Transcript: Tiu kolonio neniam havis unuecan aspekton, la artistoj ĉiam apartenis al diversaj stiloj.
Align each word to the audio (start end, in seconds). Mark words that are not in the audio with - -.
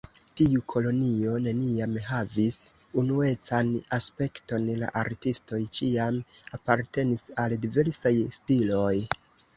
Tiu 0.39 0.61
kolonio 0.73 1.33
neniam 1.47 1.91
havis 2.05 2.57
unuecan 3.01 3.69
aspekton, 3.99 4.65
la 4.85 4.89
artistoj 5.05 5.61
ĉiam 5.79 6.19
apartenis 6.59 7.27
al 7.45 7.59
diversaj 7.67 8.15
stiloj. 8.41 8.95